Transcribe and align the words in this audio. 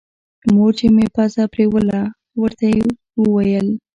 مور 0.53 0.71
چې 0.79 0.85
مې 0.95 1.05
پزه 1.15 1.43
پرېوله 1.53 1.99
ورته 2.41 2.65
ويې 2.73 2.85
ويل. 3.33 3.67